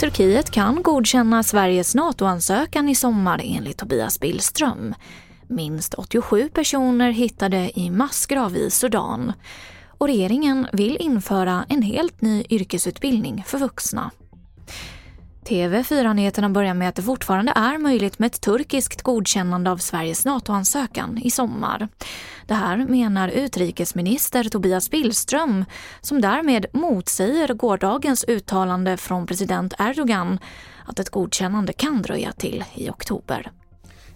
[0.00, 4.94] Turkiet kan godkänna Sveriges NATO-ansökan i sommar enligt Tobias Billström.
[5.46, 9.32] Minst 87 personer hittade i massgrav i Sudan.
[9.88, 14.10] Och regeringen vill införa en helt ny yrkesutbildning för vuxna.
[15.46, 21.18] TV4-nyheterna börjar med att det fortfarande är möjligt med ett turkiskt godkännande av Sveriges NATO-ansökan
[21.18, 21.88] i sommar.
[22.46, 25.64] Det här menar utrikesminister Tobias Billström
[26.00, 30.38] som därmed motsäger gårdagens uttalande från president Erdogan
[30.84, 33.50] att ett godkännande kan dröja till i oktober.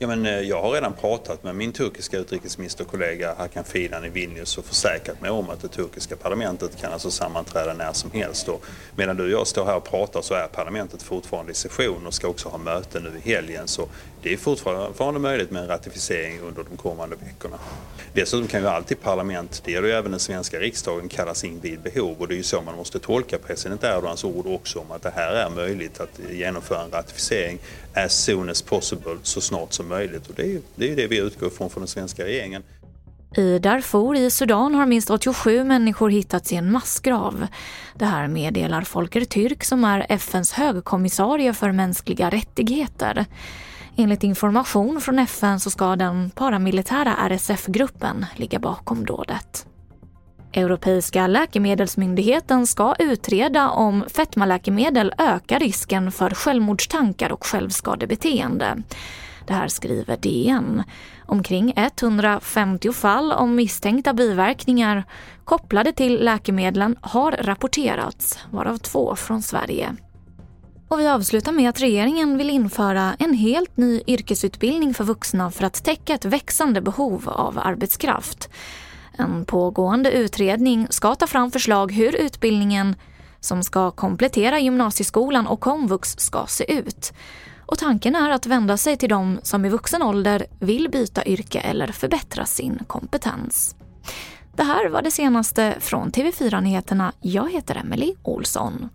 [0.00, 4.58] Ja, men eh, jag har redan pratat med min turkiska utrikesministerkollega Hakan Fidan i Vilnius
[4.58, 8.48] och försäkrat mig om att det turkiska parlamentet kan alltså sammanträda när som helst.
[8.48, 8.64] Och
[8.96, 12.14] medan du och jag står här och pratar så är parlamentet fortfarande i session och
[12.14, 13.68] ska också ha möte nu i helgen.
[13.68, 13.88] Så
[14.22, 17.58] det är fortfarande möjligt med en ratificering under de kommande veckorna.
[18.12, 21.80] Dessutom kan ju alltid parlament, det gäller ju även den svenska riksdagen, kallas in vid
[21.80, 25.02] behov och det är ju så man måste tolka president Erdogans ord också om att
[25.02, 27.58] det här är möjligt att genomföra en ratificering
[27.94, 30.26] as soon as possible, så snart som möjligt.
[30.26, 32.62] Och det är det, är det vi utgår från från den svenska regeringen.
[33.36, 37.46] I Darfur i Sudan har minst 87 människor hittats i en massgrav.
[37.94, 43.26] Det här meddelar Folker Türk som är FNs högkommissarie för mänskliga rättigheter.
[43.96, 49.66] Enligt information från FN så ska den paramilitära RSF-gruppen ligga bakom dådet.
[50.52, 58.82] Europeiska läkemedelsmyndigheten ska utreda om fetmaläkemedel ökar risken för självmordstankar och självskadebeteende.
[59.48, 60.82] Det här skriver DN.
[61.26, 65.04] Omkring 150 fall om misstänkta biverkningar
[65.44, 69.96] kopplade till läkemedlen har rapporterats, varav två från Sverige.
[70.88, 75.64] Och vi avslutar med att regeringen vill införa en helt ny yrkesutbildning för vuxna för
[75.64, 78.50] att täcka ett växande behov av arbetskraft.
[79.18, 82.96] En pågående utredning ska ta fram förslag hur utbildningen
[83.40, 87.12] som ska komplettera gymnasieskolan och komvux ska se ut.
[87.66, 91.60] Och tanken är att vända sig till de som i vuxen ålder vill byta yrke
[91.60, 93.76] eller förbättra sin kompetens.
[94.56, 97.12] Det här var det senaste från TV4 Nyheterna.
[97.20, 98.88] Jag heter Emily Olsson.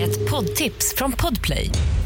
[0.00, 1.70] Ett poddtips från Podplay.